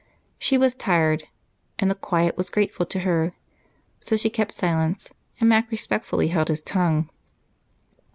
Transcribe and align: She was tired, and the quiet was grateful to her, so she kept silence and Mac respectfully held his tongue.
She 0.39 0.57
was 0.57 0.73
tired, 0.73 1.25
and 1.77 1.91
the 1.91 1.93
quiet 1.93 2.35
was 2.35 2.49
grateful 2.49 2.87
to 2.87 3.01
her, 3.01 3.33
so 3.99 4.15
she 4.17 4.31
kept 4.31 4.51
silence 4.55 5.13
and 5.39 5.47
Mac 5.47 5.69
respectfully 5.69 6.29
held 6.29 6.47
his 6.47 6.63
tongue. 6.63 7.11